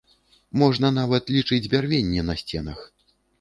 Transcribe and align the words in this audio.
Можна 0.61 0.89
нават 0.99 1.23
лічыць 1.35 1.59
бярвенні 1.75 2.25
на 2.31 2.39
сценах. 2.41 2.79